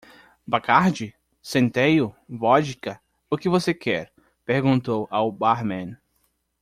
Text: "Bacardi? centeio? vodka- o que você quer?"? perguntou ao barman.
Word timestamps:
"Bacardi? 0.49 1.13
centeio? 1.43 2.15
vodka- 2.27 2.99
o 3.29 3.37
que 3.37 3.47
você 3.47 3.71
quer?"? 3.71 4.11
perguntou 4.43 5.07
ao 5.11 5.31
barman. 5.31 5.95